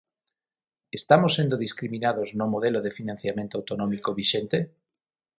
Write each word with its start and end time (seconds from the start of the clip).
¿Estamos 0.99 1.31
sendo 1.37 1.55
discriminados 1.65 2.27
no 2.39 2.45
modelo 2.53 2.79
de 2.85 2.95
financiamento 2.99 3.53
autonómico 3.59 4.09
vixente? 4.19 4.57